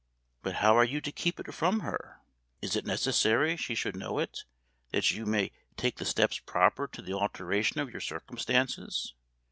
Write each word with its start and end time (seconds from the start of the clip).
"But 0.41 0.55
how 0.55 0.75
are 0.79 0.83
you 0.83 0.99
to 0.99 1.11
keep 1.11 1.39
it 1.39 1.53
from 1.53 1.81
her? 1.81 2.21
It 2.59 2.75
is 2.75 2.83
necessary 2.85 3.55
she 3.55 3.75
should 3.75 3.95
know 3.95 4.17
it, 4.17 4.45
that 4.89 5.11
you 5.11 5.27
may 5.27 5.51
take 5.77 5.97
the 5.97 6.05
steps 6.05 6.39
proper 6.39 6.87
to 6.87 7.03
the 7.03 7.13
alteration 7.13 7.77
of 7.79 7.91
your 7.91 8.01
circumstances. 8.01 9.13